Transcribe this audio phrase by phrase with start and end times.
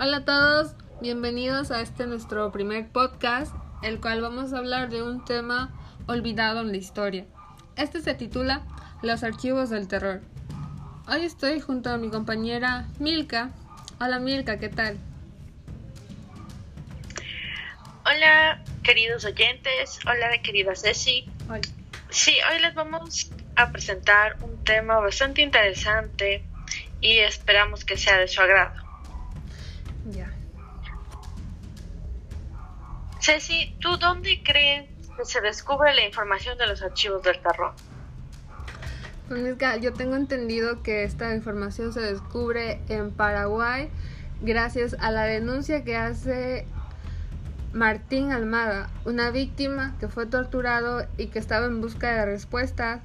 [0.00, 3.52] Hola a todos, bienvenidos a este nuestro primer podcast,
[3.82, 5.74] el cual vamos a hablar de un tema
[6.06, 7.26] olvidado en la historia.
[7.74, 8.62] Este se titula
[9.02, 10.20] Los archivos del terror.
[11.08, 13.50] Hoy estoy junto a mi compañera Milka.
[13.98, 14.96] Hola Milka, ¿qué tal?
[18.06, 21.28] Hola queridos oyentes, hola querida Ceci.
[21.48, 21.62] Hola.
[22.10, 26.44] Sí, hoy les vamos a presentar un tema bastante interesante
[27.00, 28.87] y esperamos que sea de su agrado.
[33.20, 37.72] Ceci, ¿tú dónde crees que se descubre la información de los archivos del terror?
[39.28, 43.90] Pues yo tengo entendido que esta información se descubre en Paraguay
[44.40, 46.66] gracias a la denuncia que hace
[47.72, 53.02] Martín Almada, una víctima que fue torturado y que estaba en busca de respuestas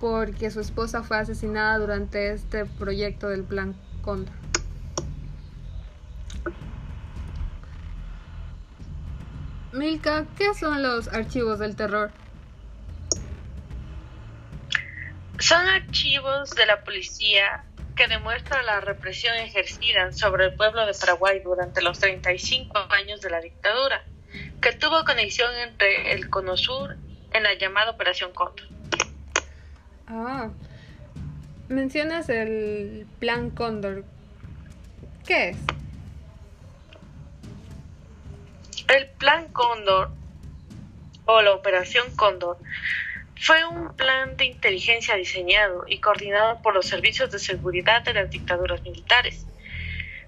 [0.00, 4.45] porque su esposa fue asesinada durante este proyecto del Plan Cóndor.
[9.76, 12.10] Milka, ¿qué son los archivos del terror?
[15.38, 21.40] Son archivos de la policía que demuestran la represión ejercida sobre el pueblo de Paraguay
[21.40, 24.02] durante los 35 años de la dictadura,
[24.60, 26.96] que tuvo conexión entre el Cono Sur
[27.32, 28.66] en la llamada Operación Cóndor.
[30.08, 30.50] Ah,
[31.68, 34.04] mencionas el Plan Cóndor.
[35.26, 35.56] ¿Qué es?
[38.88, 40.10] El Plan Cóndor
[41.24, 42.58] o la Operación Cóndor
[43.38, 48.30] fue un plan de inteligencia diseñado y coordinado por los servicios de seguridad de las
[48.30, 49.44] dictaduras militares,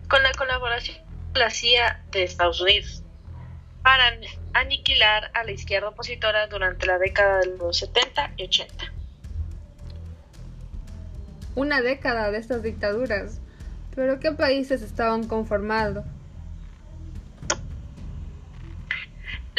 [0.09, 0.99] con la colaboración
[1.33, 3.05] de la CIA de Estados Unidos,
[3.83, 4.19] para
[4.55, 8.93] aniquilar a la izquierda opositora durante la década de los 70 y 80.
[11.55, 13.41] Una década de estas dictaduras.
[13.95, 16.05] ¿Pero qué países estaban conformados?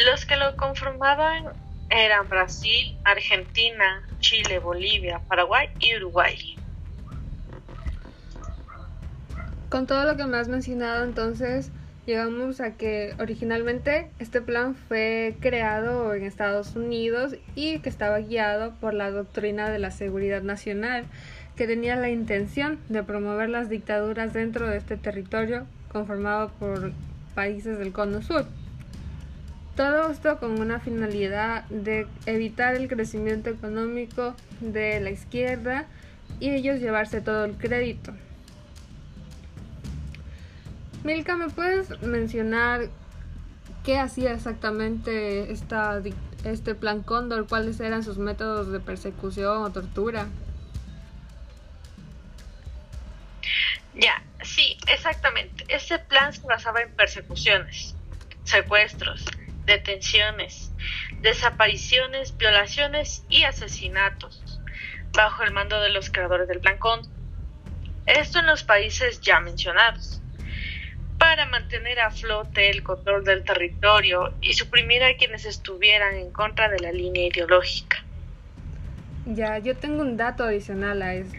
[0.06, 1.44] Los que lo conformaban
[1.90, 6.56] eran Brasil, Argentina, Chile, Bolivia, Paraguay y Uruguay.
[9.68, 11.70] Con todo lo que me has mencionado, entonces
[12.06, 18.72] llegamos a que originalmente este plan fue creado en Estados Unidos y que estaba guiado
[18.80, 21.04] por la doctrina de la seguridad nacional,
[21.56, 26.92] que tenía la intención de promover las dictaduras dentro de este territorio conformado por
[27.34, 28.46] países del Cono Sur.
[29.80, 35.86] Todo esto con una finalidad de evitar el crecimiento económico de la izquierda
[36.38, 38.12] y ellos llevarse todo el crédito.
[41.02, 42.90] Milka, ¿me puedes mencionar
[43.82, 47.48] qué hacía exactamente este plan Cóndor?
[47.48, 50.26] ¿Cuáles eran sus métodos de persecución o tortura?
[53.94, 55.64] Ya, sí, exactamente.
[55.68, 57.96] Este plan se basaba en persecuciones,
[58.44, 59.24] secuestros,
[59.66, 60.72] detenciones,
[61.22, 64.60] desapariciones, violaciones y asesinatos,
[65.12, 67.10] bajo el mando de los creadores del Plan Cóndor.
[68.06, 70.20] Esto en los países ya mencionados,
[71.18, 76.68] para mantener a flote el control del territorio y suprimir a quienes estuvieran en contra
[76.68, 77.98] de la línea ideológica.
[79.26, 81.38] Ya, yo tengo un dato adicional a esto.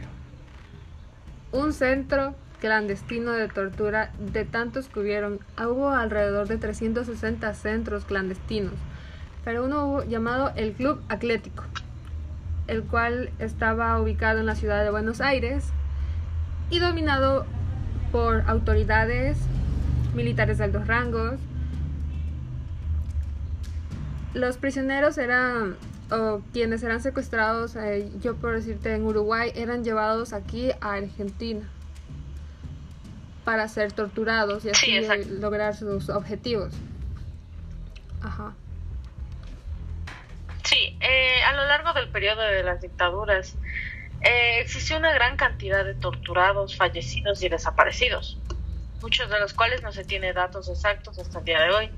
[1.52, 5.39] Un centro clandestino de tortura de tantos que hubieron.
[5.57, 8.75] Hubo alrededor de 360 centros clandestinos,
[9.44, 11.63] pero uno hubo llamado el Club Atlético,
[12.67, 15.66] el cual estaba ubicado en la ciudad de Buenos Aires
[16.69, 17.45] y dominado
[18.11, 19.38] por autoridades
[20.13, 21.39] militares de altos rangos.
[24.33, 25.75] Los prisioneros eran,
[26.11, 31.67] o quienes eran secuestrados, eh, yo por decirte en Uruguay, eran llevados aquí a Argentina
[33.44, 35.28] para ser torturados y así Sí, exacto.
[35.40, 36.74] lograr sus objetivos.
[38.22, 38.53] Ajá.
[40.63, 43.56] Sí, eh, a lo largo del periodo de las dictaduras
[44.22, 48.38] eh, existió una gran cantidad de torturados, fallecidos y desaparecidos,
[49.02, 51.91] muchos de los cuales no se tiene datos exactos hasta el día de hoy,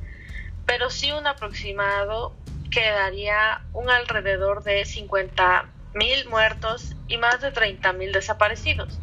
[0.65, 2.33] pero sí un aproximado
[2.71, 8.97] que daría un alrededor de 50 mil muertos y más de 30 mil desaparecidos,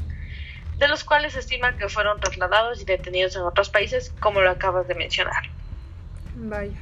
[0.80, 4.50] de los cuales se estima que fueron trasladados y detenidos en otros países, como lo
[4.50, 5.42] acabas de mencionar.
[6.34, 6.78] Vaya.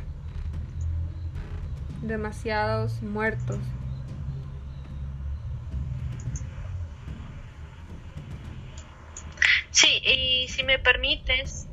[2.01, 3.59] Demasiados muertos.
[9.73, 11.67] Sí, y si me permites,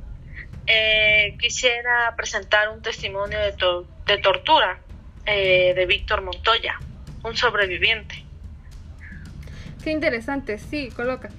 [0.67, 4.79] eh, quisiera presentar un testimonio de, to- de tortura
[5.25, 6.75] eh, de Víctor Montoya,
[7.23, 8.15] un sobreviviente.
[9.83, 11.29] Qué interesante, sí, coloca.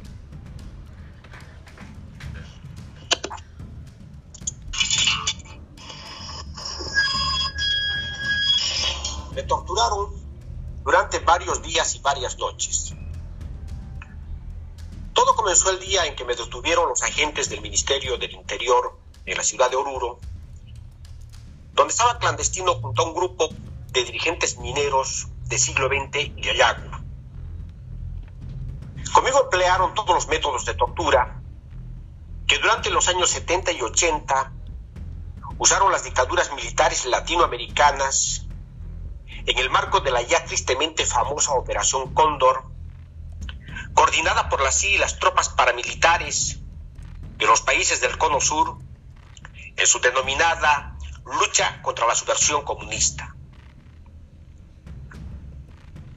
[9.36, 10.14] Me torturaron
[10.82, 12.94] durante varios días y varias noches.
[15.12, 19.36] Todo comenzó el día en que me detuvieron los agentes del Ministerio del Interior en
[19.36, 20.18] la ciudad de Oruro,
[21.74, 23.50] donde estaba clandestino junto a un grupo
[23.92, 26.90] de dirigentes mineros del siglo XX y de Ayago.
[29.12, 31.42] Conmigo emplearon todos los métodos de tortura
[32.46, 34.52] que durante los años 70 y 80
[35.58, 38.45] usaron las dictaduras militares latinoamericanas
[39.46, 42.64] en el marco de la ya tristemente famosa Operación Cóndor
[43.94, 46.58] coordinada por la CIA y las tropas paramilitares
[47.36, 48.78] de los países del Cono Sur
[49.76, 53.34] en su denominada lucha contra la subversión comunista.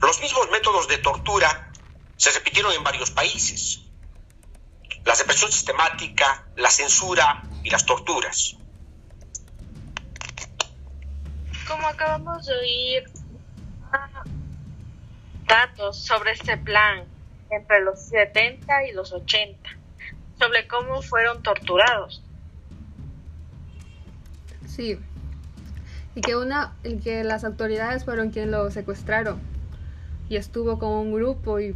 [0.00, 1.72] Los mismos métodos de tortura
[2.16, 3.80] se repitieron en varios países.
[5.04, 8.56] La represión sistemática, la censura y las torturas.
[11.66, 13.19] Como acabamos de oír
[15.50, 17.04] datos sobre este plan
[17.50, 19.68] entre los 70 y los 80
[20.38, 22.22] sobre cómo fueron torturados.
[24.66, 24.98] Sí.
[26.14, 29.40] Y que una y que las autoridades fueron quienes lo secuestraron
[30.28, 31.74] y estuvo con un grupo y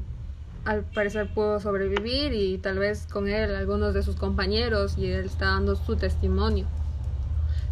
[0.64, 5.26] al parecer pudo sobrevivir y tal vez con él algunos de sus compañeros y él
[5.26, 6.66] está dando su testimonio.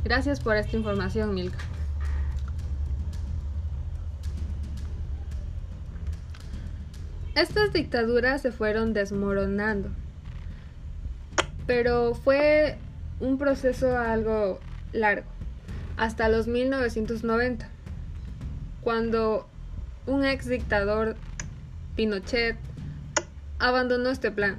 [0.04, 1.58] Gracias por esta información, Milka.
[7.34, 9.88] Estas dictaduras se fueron desmoronando,
[11.66, 12.76] pero fue
[13.20, 14.60] un proceso algo
[14.92, 15.26] largo,
[15.96, 17.70] hasta los 1990,
[18.82, 19.48] cuando
[20.04, 21.16] un ex dictador,
[21.96, 22.58] Pinochet,
[23.58, 24.58] abandonó este plan.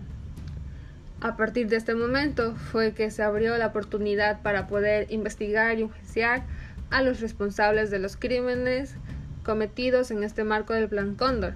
[1.22, 5.84] A partir de este momento fue que se abrió la oportunidad para poder investigar y
[5.84, 6.42] enjuiciar
[6.90, 8.96] a los responsables de los crímenes
[9.44, 11.54] cometidos en este marco del Plan Cóndor.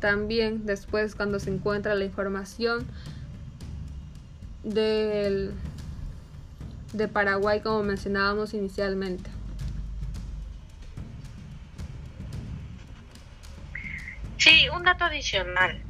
[0.00, 2.86] También después cuando se encuentra la información
[4.64, 5.52] del,
[6.92, 9.30] de Paraguay como mencionábamos inicialmente.
[14.38, 15.82] Sí, un dato adicional.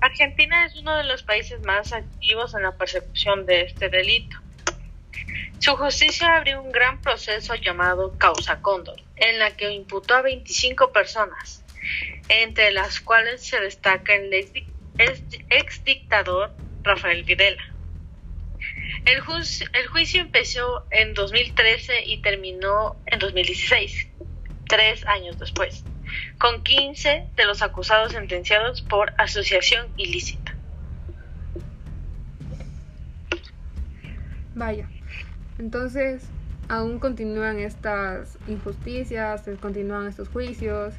[0.00, 4.36] Argentina es uno de los países más activos en la persecución de este delito.
[5.60, 10.92] Su justicia abrió un gran proceso llamado Causa Cóndor, en la que imputó a 25
[10.92, 11.64] personas,
[12.28, 14.32] entre las cuales se destaca el
[14.98, 16.52] ex dictador
[16.82, 17.62] Rafael Videla.
[19.04, 19.22] El,
[19.72, 24.08] el, juicio empezó en 2013 y terminó en 2016,
[24.68, 25.84] tres años después,
[26.38, 30.54] con 15 de los acusados sentenciados por asociación ilícita.
[34.54, 34.88] Vaya,
[35.58, 36.28] entonces
[36.68, 40.94] aún continúan estas injusticias, continúan estos juicios,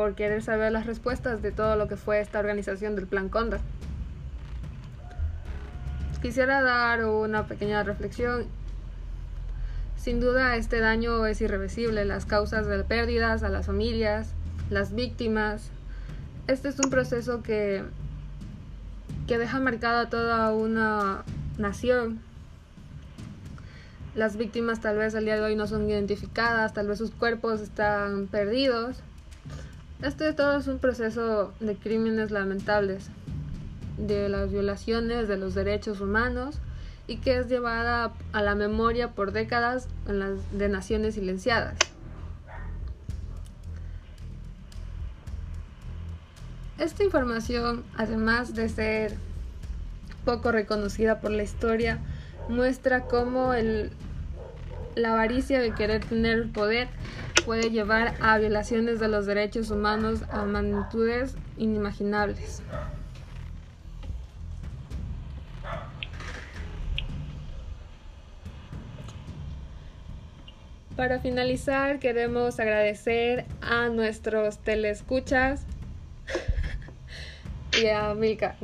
[0.00, 3.60] por querer saber las respuestas de todo lo que fue esta organización del Plan Condor.
[6.22, 8.46] Quisiera dar una pequeña reflexión.
[9.98, 14.32] Sin duda este daño es irreversible, las causas de pérdidas a las familias,
[14.70, 15.68] las víctimas.
[16.46, 17.84] Este es un proceso que,
[19.26, 21.24] que deja marcada toda una
[21.58, 22.20] nación.
[24.14, 27.60] Las víctimas tal vez al día de hoy no son identificadas, tal vez sus cuerpos
[27.60, 29.02] están perdidos
[30.02, 33.10] este todo es un proceso de crímenes lamentables,
[33.98, 36.58] de las violaciones de los derechos humanos
[37.06, 41.76] y que es llevada a la memoria por décadas de naciones silenciadas.
[46.78, 49.14] Esta información, además de ser
[50.24, 51.98] poco reconocida por la historia,
[52.48, 53.92] muestra cómo el,
[54.94, 56.88] la avaricia de querer tener poder
[57.44, 62.62] puede llevar a violaciones de los derechos humanos a magnitudes inimaginables.
[70.96, 75.64] Para finalizar, queremos agradecer a nuestros teleescuchas
[77.82, 78.56] y a Milka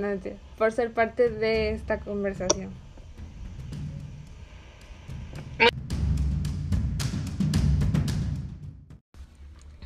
[0.59, 2.86] por ser parte de esta conversación.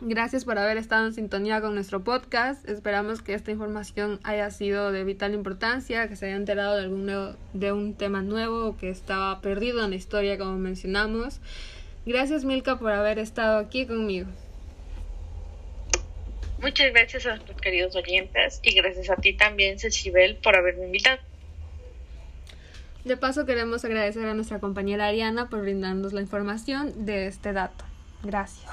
[0.02, 2.66] Gracias por haber estado en sintonía con nuestro podcast.
[2.66, 7.36] Esperamos que esta información haya sido de vital importancia, que se haya enterado de algún
[7.52, 11.40] de un tema nuevo que estaba perdido en la historia como mencionamos.
[12.06, 14.28] Gracias Milka por haber estado aquí conmigo.
[16.62, 21.18] Muchas gracias a nuestros queridos oyentes y gracias a ti también, Cecibel, por haberme invitado.
[23.04, 27.84] De paso queremos agradecer a nuestra compañera Ariana por brindarnos la información de este dato.
[28.22, 28.70] Gracias.